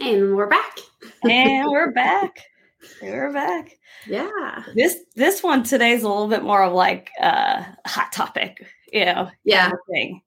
[0.00, 0.78] And we're back.
[1.22, 2.38] and we're back.
[3.00, 3.76] We're back.
[4.06, 4.62] Yeah.
[4.74, 8.66] This this one today is a little bit more of like uh, a hot topic,
[8.92, 9.30] you know.
[9.44, 9.70] Yeah.
[9.90, 10.22] Thing.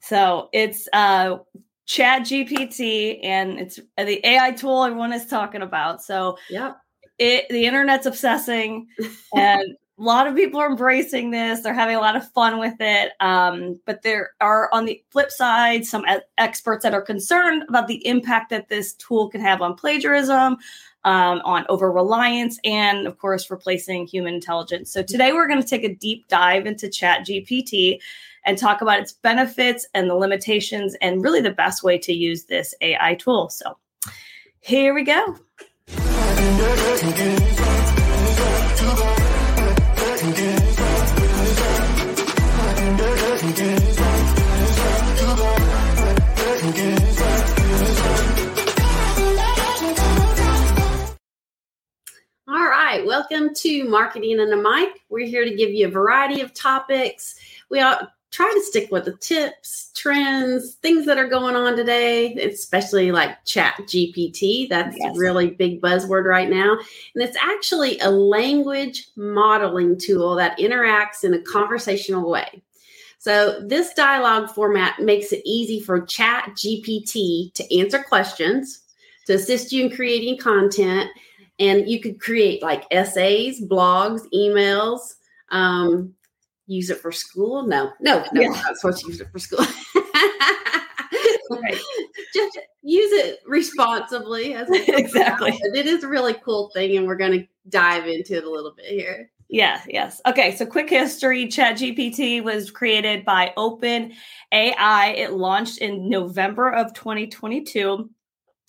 [0.00, 1.38] So it's uh
[1.86, 6.02] Chat GPT and it's the AI tool everyone is talking about.
[6.02, 6.74] So yeah,
[7.18, 8.86] it the internet's obsessing
[9.34, 11.60] and a lot of people are embracing this.
[11.60, 13.12] They're having a lot of fun with it.
[13.20, 16.04] Um, but there are, on the flip side, some
[16.36, 20.58] experts that are concerned about the impact that this tool can have on plagiarism,
[21.04, 24.92] um, on over reliance, and of course, replacing human intelligence.
[24.92, 27.98] So today we're going to take a deep dive into Chat GPT
[28.44, 32.44] and talk about its benefits and the limitations, and really the best way to use
[32.44, 33.48] this AI tool.
[33.48, 33.76] So
[34.60, 35.36] here we go.
[53.18, 55.00] Welcome to Marketing and a Mic.
[55.08, 57.34] We're here to give you a variety of topics.
[57.68, 57.98] We all
[58.30, 63.44] try to stick with the tips, trends, things that are going on today, especially like
[63.44, 64.68] Chat GPT.
[64.68, 65.18] That's Yes.
[65.18, 66.78] really big buzzword right now.
[67.14, 72.62] And it's actually a language modeling tool that interacts in a conversational way.
[73.18, 78.78] So, this dialogue format makes it easy for Chat GPT to answer questions,
[79.26, 81.10] to assist you in creating content,
[81.58, 85.14] and you could create like essays, blogs, emails.
[85.50, 86.14] Um,
[86.66, 87.62] use it for school?
[87.66, 88.48] No, no, no, Yeah.
[88.48, 89.64] not supposed to use it for school.
[91.50, 91.78] Right.
[92.34, 94.52] Just use it responsibly.
[94.52, 95.48] Exactly.
[95.48, 95.60] about.
[95.74, 98.72] It is a really cool thing, and we're going to dive into it a little
[98.72, 99.30] bit here.
[99.48, 100.20] Yeah, yes.
[100.26, 104.12] Okay, so quick history ChatGPT was created by Open
[104.52, 105.06] AI.
[105.16, 108.10] It launched in November of 2022.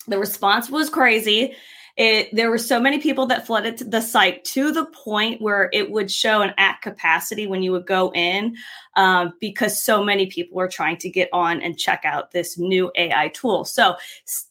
[0.08, 1.54] The response was crazy.
[1.96, 5.90] It, there were so many people that flooded the site to the point where it
[5.90, 8.56] would show an at capacity when you would go in
[8.96, 12.90] um, because so many people were trying to get on and check out this new
[12.96, 13.64] AI tool.
[13.64, 13.96] So,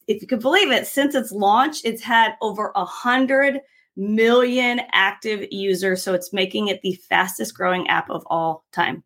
[0.07, 3.61] if you could believe it, since its launch, it's had over a hundred
[3.99, 6.01] million active users.
[6.01, 9.03] So it's making it the fastest growing app of all time.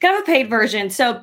[0.00, 0.90] kind of a paid version.
[0.90, 1.22] So,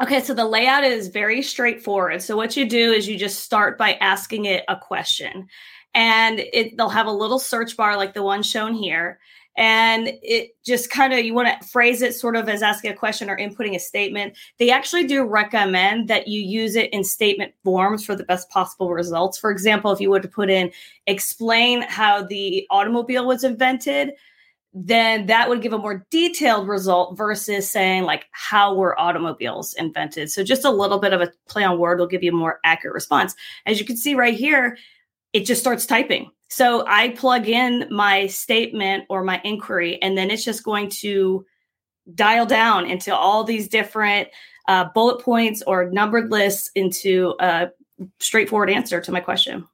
[0.00, 2.22] okay, so the layout is very straightforward.
[2.22, 5.48] So, what you do is you just start by asking it a question,
[5.94, 9.18] and it they'll have a little search bar like the one shown here.
[9.56, 12.94] And it just kind of, you want to phrase it sort of as asking a
[12.94, 14.36] question or inputting a statement.
[14.58, 18.92] They actually do recommend that you use it in statement forms for the best possible
[18.92, 19.38] results.
[19.38, 20.70] For example, if you were to put in
[21.06, 24.12] explain how the automobile was invented,
[24.78, 30.30] then that would give a more detailed result versus saying like how were automobiles invented.
[30.30, 32.60] So just a little bit of a play on word will give you a more
[32.62, 33.34] accurate response.
[33.64, 34.76] As you can see right here,
[35.32, 36.30] it just starts typing.
[36.48, 41.44] So I plug in my statement or my inquiry, and then it's just going to
[42.14, 44.28] dial down into all these different
[44.68, 47.70] uh, bullet points or numbered lists into a
[48.20, 49.66] straightforward answer to my question.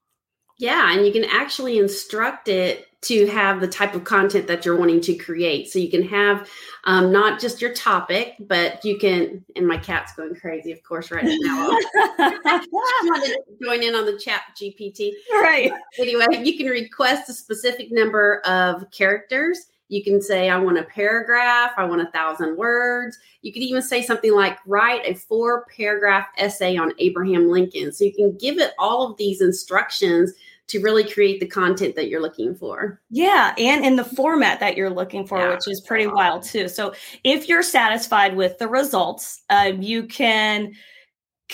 [0.58, 4.76] Yeah, and you can actually instruct it to have the type of content that you're
[4.76, 5.68] wanting to create.
[5.68, 6.48] So you can have
[6.84, 9.44] um, not just your topic, but you can.
[9.56, 11.68] And my cat's going crazy, of course, right now.
[12.16, 15.10] Wanted to join in on the chat GPT.
[15.32, 15.72] right.
[15.98, 19.66] Anyway, you can request a specific number of characters.
[19.88, 23.18] You can say, I want a paragraph, I want a thousand words.
[23.42, 27.92] You could even say something like, write a four paragraph essay on Abraham Lincoln.
[27.92, 30.32] So you can give it all of these instructions
[30.68, 33.00] to really create the content that you're looking for.
[33.10, 35.50] Yeah, and in the format that you're looking for, Yeah.
[35.50, 36.68] which is pretty wild too.
[36.68, 36.94] So,
[37.24, 40.72] if you're satisfied with the results, uh, you can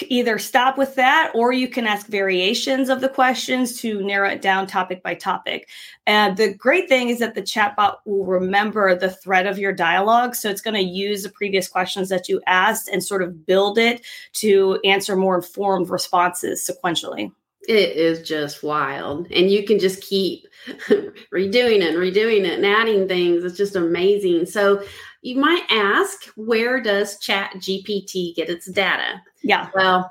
[0.03, 4.41] either stop with that or you can ask variations of the questions to narrow it
[4.41, 5.69] down topic by topic.
[6.07, 10.37] And the great thing is that the chatbot will remember the thread of your dialogue.
[10.37, 13.79] So, it's going to use the previous questions that you asked and sort of build
[13.79, 17.33] it to answer more informed responses sequentially.
[17.69, 19.31] It is just wild.
[19.31, 23.45] And you can just keep redoing it and redoing it and adding things.
[23.45, 24.47] It's just amazing.
[24.47, 24.83] So
[25.21, 29.23] you might ask, where does Chat GPT get its data?
[29.43, 29.69] Yeah.
[29.75, 30.11] Well,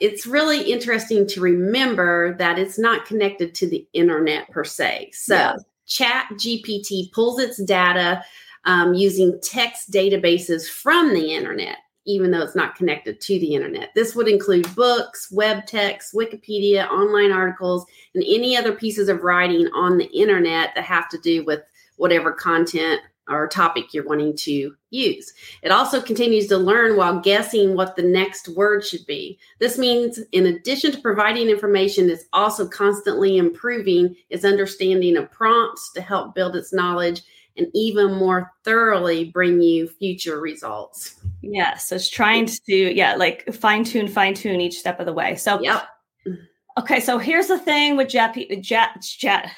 [0.00, 5.10] it's really interesting to remember that it's not connected to the internet per se.
[5.12, 5.56] So yeah.
[5.86, 8.24] Chat GPT pulls its data
[8.64, 13.90] um, using text databases from the internet even though it's not connected to the internet.
[13.94, 17.84] This would include books, web texts, Wikipedia, online articles,
[18.14, 21.60] and any other pieces of writing on the internet that have to do with
[21.96, 25.34] whatever content or topic you're wanting to use.
[25.62, 29.38] It also continues to learn while guessing what the next word should be.
[29.58, 35.92] This means, in addition to providing information, it's also constantly improving its understanding of prompts
[35.92, 37.20] to help build its knowledge
[37.58, 41.20] and even more thoroughly bring you future results.
[41.40, 45.12] Yes, so it's trying to yeah, like fine tune, fine tune each step of the
[45.12, 45.36] way.
[45.36, 45.88] So yep.
[46.78, 49.50] Okay, so here's the thing with Jet Jet Jet.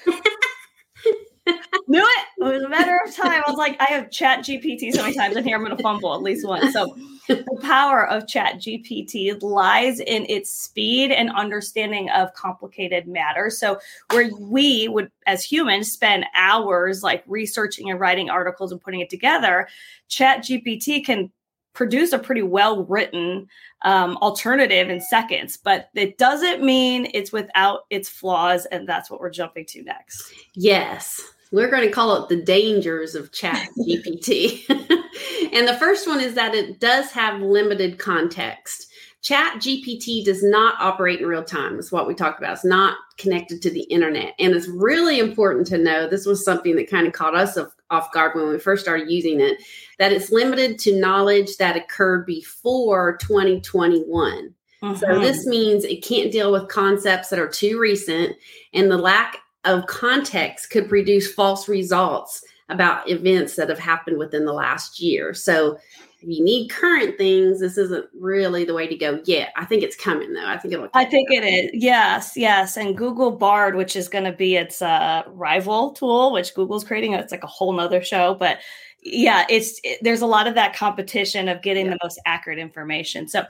[1.88, 2.26] Knew it.
[2.38, 3.42] It was a matter of time.
[3.46, 5.56] I was like, I have Chat GPT so many times in here.
[5.56, 6.72] I'm going to fumble at least once.
[6.72, 6.96] So
[7.26, 13.58] the power of Chat GPT lies in its speed and understanding of complicated matters.
[13.58, 13.80] So
[14.12, 19.10] where we would, as humans, spend hours like researching and writing articles and putting it
[19.10, 19.66] together,
[20.08, 21.32] Chat GPT can
[21.72, 23.46] produce a pretty well written
[23.82, 28.66] um, alternative in seconds, but it doesn't mean it's without its flaws.
[28.66, 30.32] And that's what we're jumping to next.
[30.54, 31.20] Yes.
[31.52, 34.68] We're going to call it the dangers of chat GPT.
[35.52, 38.86] and the first one is that it does have limited context.
[39.22, 42.54] Chat GPT does not operate in real time, is what we talked about.
[42.54, 44.34] It's not connected to the internet.
[44.38, 47.58] And it's really important to know this was something that kind of caught us
[47.90, 49.58] off guard when we first started using it
[49.98, 54.54] that it's limited to knowledge that occurred before 2021.
[54.82, 54.96] Mm-hmm.
[54.96, 58.34] So this means it can't deal with concepts that are too recent,
[58.72, 64.46] and the lack of context could produce false results about events that have happened within
[64.46, 65.34] the last year.
[65.34, 65.78] So
[66.22, 69.52] if you need current things, this isn't really the way to go yet.
[69.56, 70.46] I think it's coming though.
[70.46, 70.88] I think it'll.
[70.92, 71.70] I think it is.
[71.72, 72.76] Yes, yes.
[72.76, 77.14] And Google Bard, which is going to be its uh, rival tool, which Google's creating,
[77.14, 78.34] it's like a whole nother show.
[78.34, 78.58] But
[79.02, 81.92] yeah, it's it, there's a lot of that competition of getting yeah.
[81.92, 83.26] the most accurate information.
[83.26, 83.44] So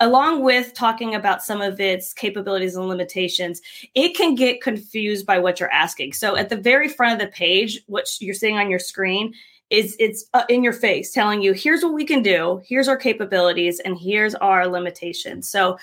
[0.00, 3.62] along with talking about some of its capabilities and limitations,
[3.94, 6.12] it can get confused by what you're asking.
[6.12, 9.32] So at the very front of the page, what you're seeing on your screen
[9.70, 12.62] is it's uh, in your face telling you here's what we can do.
[12.64, 15.48] Here's our capabilities and here's our limitations.
[15.48, 15.78] So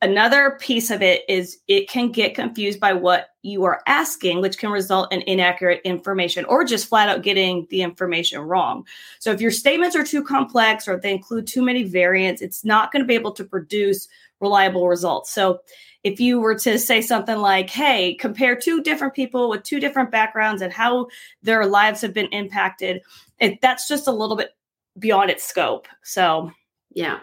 [0.00, 4.58] another piece of it is it can get confused by what you are asking which
[4.58, 8.84] can result in inaccurate information or just flat out getting the information wrong.
[9.20, 12.92] So if your statements are too complex or they include too many variants it's not
[12.92, 14.08] going to be able to produce
[14.42, 15.60] reliable results so
[16.04, 20.10] if you were to say something like, hey, compare two different people with two different
[20.10, 21.06] backgrounds and how
[21.42, 23.02] their lives have been impacted,
[23.38, 24.50] it, that's just a little bit
[24.98, 25.86] beyond its scope.
[26.02, 26.50] So,
[26.90, 27.20] yeah.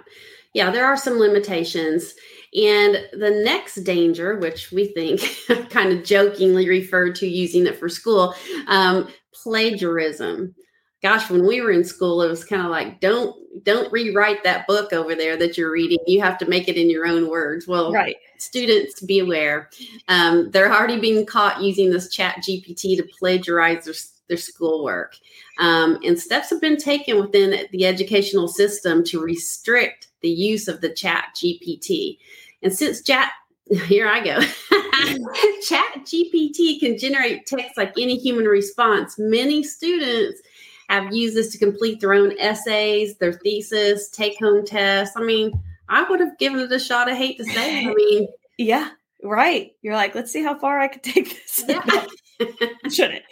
[0.54, 2.14] Yeah, there are some limitations.
[2.56, 5.22] And the next danger, which we think
[5.70, 8.34] kind of jokingly referred to using it for school,
[8.68, 10.56] um, plagiarism
[11.02, 14.68] gosh, when we were in school, it was kind of like, don't don't rewrite that
[14.68, 16.00] book over there that you're reading.
[16.08, 17.68] You have to make it in your own words.
[17.68, 18.16] Well, right.
[18.38, 19.70] students, be aware.
[20.08, 23.96] Um, they're already being caught using this chat GPT to plagiarize their,
[24.28, 25.18] their schoolwork.
[25.60, 30.80] Um, and steps have been taken within the educational system to restrict the use of
[30.82, 32.18] the chat GPT.
[32.62, 33.32] And since chat
[33.86, 34.40] here I go.
[35.62, 39.16] Chat GPT can generate text like any human response.
[39.20, 40.42] Many students
[40.90, 45.16] have used this to complete their own essays, their thesis, take home tests.
[45.16, 45.52] I mean,
[45.88, 47.10] I would have given it a shot.
[47.10, 47.90] I hate to say it.
[47.90, 48.28] I mean,
[48.58, 48.90] yeah,
[49.24, 49.72] right.
[49.82, 51.64] You're like, let's see how far I could take this.
[51.68, 52.06] Yeah.
[52.90, 53.24] Shouldn't.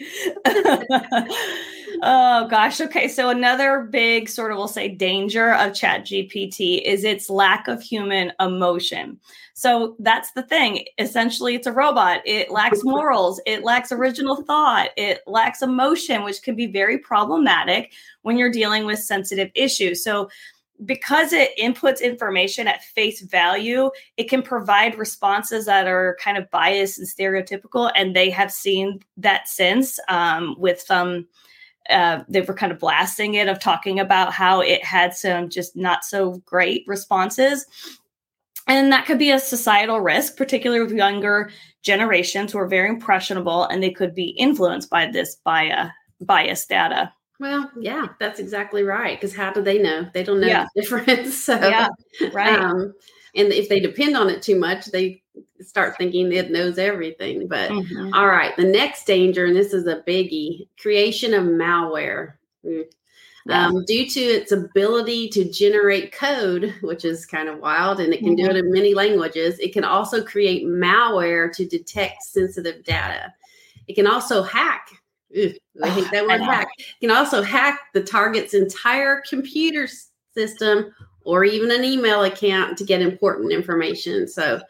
[2.01, 2.79] oh gosh.
[2.81, 3.07] Okay.
[3.07, 7.81] So another big sort of we'll say danger of Chat GPT is its lack of
[7.81, 9.19] human emotion.
[9.53, 10.85] So that's the thing.
[10.99, 12.21] Essentially, it's a robot.
[12.25, 13.41] It lacks morals.
[13.45, 14.89] It lacks original thought.
[14.97, 20.03] It lacks emotion, which can be very problematic when you're dealing with sensitive issues.
[20.03, 20.29] So
[20.85, 26.49] because it inputs information at face value, it can provide responses that are kind of
[26.51, 27.91] biased and stereotypical.
[27.95, 31.27] And they have seen that since um, with some.
[31.89, 35.75] Uh, they were kind of blasting it of talking about how it had some just
[35.75, 37.65] not so great responses.
[38.67, 41.49] And that could be a societal risk, particularly with younger
[41.83, 45.89] generations who are very impressionable and they could be influenced by this bias,
[46.19, 47.13] bias data.
[47.39, 49.17] Well, yeah, that's exactly right.
[49.17, 50.09] Because how do they know?
[50.13, 50.67] They don't know yeah.
[50.75, 51.37] the difference.
[51.45, 51.87] So, yeah,
[52.33, 52.59] right.
[52.59, 52.93] Um,
[53.35, 55.21] and if they depend on it too much, they
[55.61, 57.47] start thinking it knows everything.
[57.47, 58.13] But mm-hmm.
[58.13, 62.33] all right, the next danger, and this is a biggie creation of malware.
[62.65, 62.85] Mm.
[63.45, 63.67] Yeah.
[63.67, 68.17] Um, due to its ability to generate code, which is kind of wild, and it
[68.17, 68.45] can mm-hmm.
[68.45, 73.33] do it in many languages, it can also create malware to detect sensitive data.
[73.87, 74.89] It can also hack.
[75.31, 76.67] Ugh, I hate that word hack.
[76.77, 79.87] It can also hack the target's entire computer
[80.33, 80.93] system
[81.27, 84.27] or even an email account to get important information.
[84.27, 84.61] So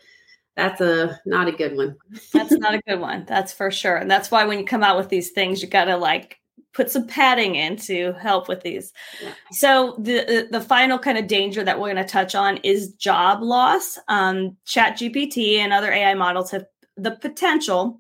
[0.56, 1.96] that's a not a good one.
[2.34, 3.26] that's not a good one.
[3.28, 3.96] That's for sure.
[3.96, 6.40] And that's why when you come out with these things, you got to like
[6.74, 8.92] put some padding in to help with these.
[9.22, 9.34] Yeah.
[9.52, 13.44] So the the final kind of danger that we're going to touch on is job
[13.44, 14.00] loss.
[14.08, 18.00] Um, Chat GPT and other AI models have the potential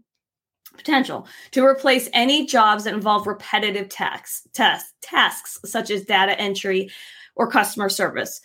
[0.75, 6.89] potential to replace any jobs that involve repetitive tasks, tasks, tasks such as data entry,
[7.37, 8.41] or customer service.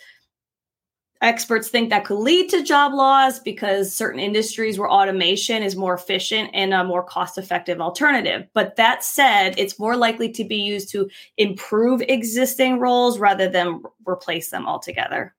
[1.21, 5.95] Experts think that could lead to job loss because certain industries where automation is more
[5.95, 8.47] efficient and a more cost effective alternative.
[8.55, 13.83] But that said, it's more likely to be used to improve existing roles rather than
[14.05, 15.33] replace them altogether.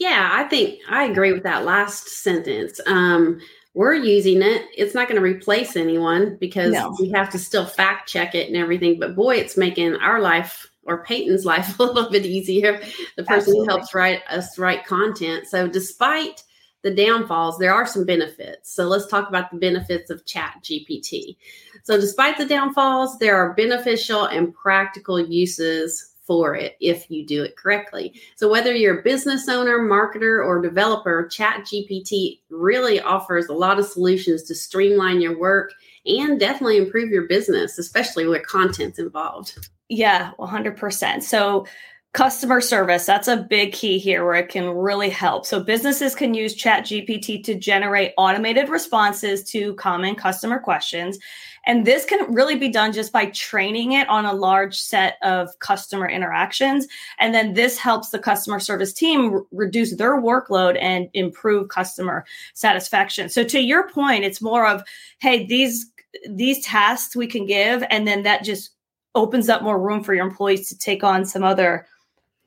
[0.00, 2.80] Yeah, I think I agree with that last sentence.
[2.86, 3.40] Um,
[3.74, 4.62] we're using it.
[4.76, 6.96] It's not going to replace anyone because no.
[6.98, 8.98] we have to still fact check it and everything.
[8.98, 12.80] But boy, it's making our life or Peyton's life a little bit easier.
[13.16, 13.66] The person Absolutely.
[13.66, 15.46] who helps write us write content.
[15.46, 16.42] So despite
[16.82, 18.72] the downfalls, there are some benefits.
[18.72, 21.36] So let's talk about the benefits of Chat GPT.
[21.82, 27.42] So despite the downfalls, there are beneficial and practical uses for it if you do
[27.42, 28.12] it correctly.
[28.36, 33.78] So whether you're a business owner, marketer, or developer, Chat GPT really offers a lot
[33.78, 35.72] of solutions to streamline your work
[36.04, 39.68] and definitely improve your business, especially with content's involved.
[39.88, 41.22] Yeah, 100%.
[41.22, 41.66] So,
[42.14, 45.46] customer service, that's a big key here where it can really help.
[45.46, 51.18] So, businesses can use Chat GPT to generate automated responses to common customer questions.
[51.66, 55.58] And this can really be done just by training it on a large set of
[55.58, 56.86] customer interactions.
[57.18, 62.24] And then this helps the customer service team r- reduce their workload and improve customer
[62.54, 63.28] satisfaction.
[63.30, 64.82] So, to your point, it's more of,
[65.20, 65.90] hey, these
[66.28, 68.70] these tasks we can give and then that just
[69.18, 71.86] opens up more room for your employees to take on some other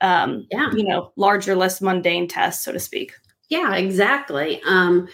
[0.00, 0.70] um, yeah.
[0.72, 3.12] you know larger less mundane tasks so to speak
[3.50, 5.06] yeah exactly um,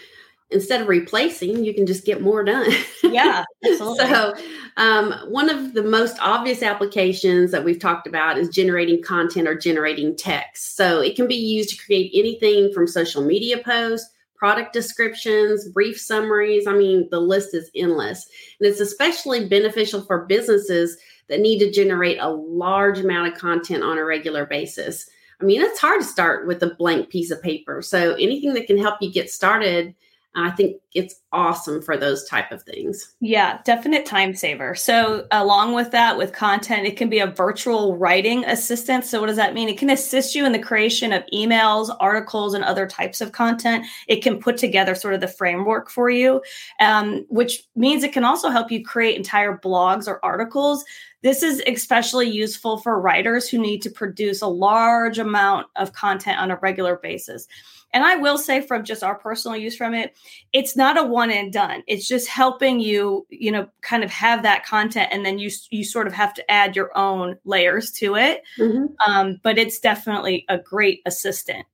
[0.51, 2.71] instead of replacing you can just get more done
[3.03, 3.43] yeah
[3.77, 4.33] so
[4.77, 9.55] um, one of the most obvious applications that we've talked about is generating content or
[9.55, 14.71] generating text so it can be used to create anything from social media posts product
[14.71, 16.65] descriptions, brief summaries.
[16.65, 18.25] I mean, the list is endless.
[18.59, 20.97] And it's especially beneficial for businesses
[21.29, 25.09] that need to generate a large amount of content on a regular basis.
[25.41, 27.81] I mean, it's hard to start with a blank piece of paper.
[27.81, 29.95] So anything that can help you get started,
[30.35, 33.15] I think it's awesome for those type of things.
[33.19, 34.75] Yeah, definite time saver.
[34.75, 39.05] So along with that, with content, it can be a virtual writing assistant.
[39.05, 39.69] So what does that mean?
[39.69, 43.85] It can assist you in the creation of emails, articles, and other types of content.
[44.07, 46.41] It can put together sort of the framework for you,
[46.79, 50.85] um, which means it can also help you create entire blogs or articles
[51.21, 56.39] this is especially useful for writers who need to produce a large amount of content
[56.39, 57.47] on a regular basis.
[57.91, 60.15] And I will say from just our personal use from it,
[60.53, 61.83] it's not a one and done.
[61.87, 65.83] It's just helping you, you know, kind of have that content and then you you
[65.83, 68.43] sort of have to add your own layers to it.
[68.57, 68.85] Mm-hmm.
[69.11, 71.65] Um, but it's definitely a great assistant.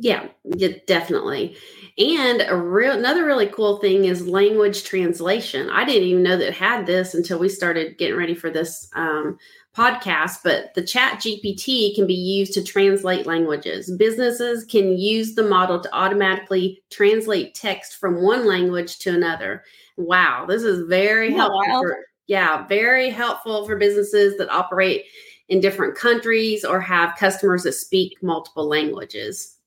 [0.00, 1.56] Yeah, yeah, definitely.
[1.98, 5.68] And a real another really cool thing is language translation.
[5.70, 9.36] I didn't even know that had this until we started getting ready for this um,
[9.76, 10.38] podcast.
[10.44, 13.90] But the Chat GPT can be used to translate languages.
[13.90, 19.64] Businesses can use the model to automatically translate text from one language to another.
[19.96, 21.82] Wow, this is very helpful.
[21.82, 25.06] For, yeah, very helpful for businesses that operate
[25.48, 29.57] in different countries or have customers that speak multiple languages.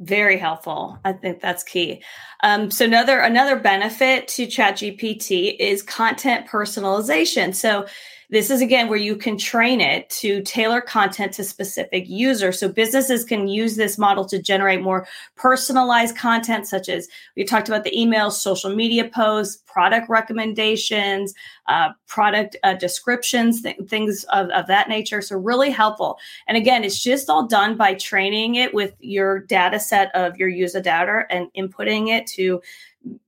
[0.00, 0.98] Very helpful.
[1.04, 2.02] I think that's key.
[2.42, 7.54] Um, so another another benefit to ChatGPT is content personalization.
[7.54, 7.86] So
[8.30, 12.60] this is again where you can train it to tailor content to specific users.
[12.60, 17.68] So businesses can use this model to generate more personalized content, such as we talked
[17.68, 21.34] about the emails, social media posts, product recommendations,
[21.68, 25.20] uh, product uh, descriptions, th- things of, of that nature.
[25.20, 26.18] So really helpful.
[26.46, 30.48] And again, it's just all done by training it with your data set of your
[30.48, 32.62] user data and inputting it to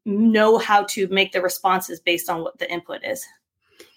[0.05, 3.27] know how to make the responses based on what the input is.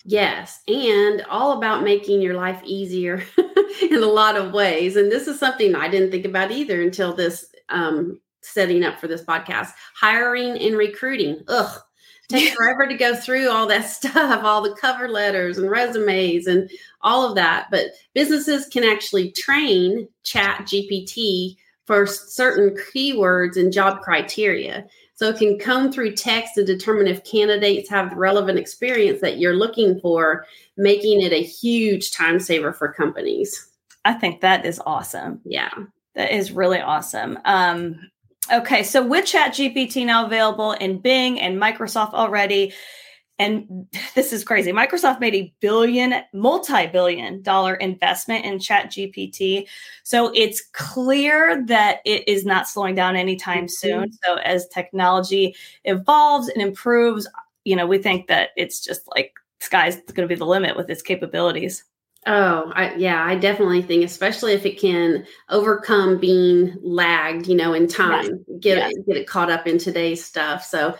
[0.07, 3.23] Yes, and all about making your life easier
[3.81, 4.95] in a lot of ways.
[4.95, 9.07] And this is something I didn't think about either until this um, setting up for
[9.07, 9.71] this podcast.
[9.99, 11.41] Hiring and recruiting.
[11.47, 11.79] Ugh.
[12.27, 16.69] Takes forever to go through all that stuff, all the cover letters and resumes and
[17.01, 17.67] all of that.
[17.71, 24.85] But businesses can actually train Chat GPT for certain keywords and job criteria.
[25.15, 29.37] So it can comb through text to determine if candidates have the relevant experience that
[29.37, 30.45] you're looking for,
[30.75, 33.69] making it a huge time saver for companies.
[34.03, 35.39] I think that is awesome.
[35.45, 35.69] Yeah.
[36.15, 37.39] That is really awesome.
[37.45, 38.11] Um,
[38.51, 42.73] okay, so with Chat GPT now available in Bing and Microsoft already,
[43.39, 44.71] and this is crazy.
[44.71, 49.67] Microsoft made a billion, multi-billion dollar investment in Chat GPT.
[50.03, 53.67] So it's clear that it is not slowing down anytime mm-hmm.
[53.67, 54.13] soon.
[54.23, 57.27] So as technology evolves and improves,
[57.63, 60.89] you know, we think that it's just like sky's going to be the limit with
[60.89, 61.83] its capabilities.
[62.27, 67.73] Oh, I, yeah, I definitely think, especially if it can overcome being lagged, you know,
[67.73, 68.59] in time, yes.
[68.59, 68.93] get yes.
[69.05, 70.63] get it caught up in today's stuff.
[70.65, 70.97] So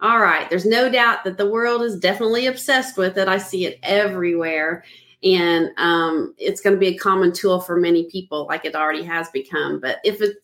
[0.00, 0.48] all right.
[0.50, 3.28] There's no doubt that the world is definitely obsessed with it.
[3.28, 4.84] I see it everywhere.
[5.22, 9.02] And um, it's going to be a common tool for many people, like it already
[9.04, 9.80] has become.
[9.80, 10.36] But if it,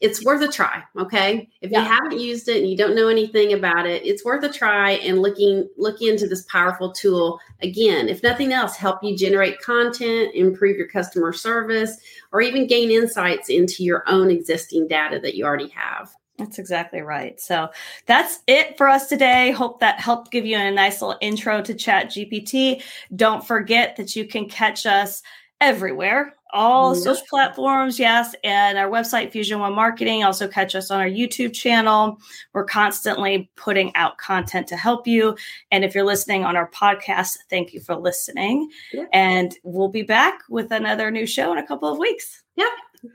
[0.00, 1.48] it's worth a try, okay.
[1.62, 1.82] If yeah.
[1.82, 4.92] you haven't used it and you don't know anything about it, it's worth a try
[4.92, 7.38] and looking look into this powerful tool.
[7.62, 11.98] Again, if nothing else, help you generate content, improve your customer service,
[12.32, 16.14] or even gain insights into your own existing data that you already have.
[16.40, 17.40] That's exactly right.
[17.40, 17.68] So
[18.06, 19.52] that's it for us today.
[19.52, 22.82] Hope that helped give you a nice little intro to Chat GPT.
[23.14, 25.22] Don't forget that you can catch us
[25.60, 27.04] everywhere, all yes.
[27.04, 30.24] social platforms, yes, and our website Fusion One Marketing.
[30.24, 32.18] Also catch us on our YouTube channel.
[32.54, 35.36] We're constantly putting out content to help you.
[35.70, 38.70] And if you're listening on our podcast, thank you for listening.
[38.92, 39.04] Yeah.
[39.12, 42.42] And we'll be back with another new show in a couple of weeks.
[42.56, 42.68] Yep.